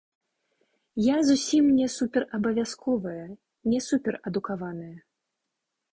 [1.07, 3.25] Я зусім не суперабавязковая,
[3.75, 4.95] не суперадукаваная.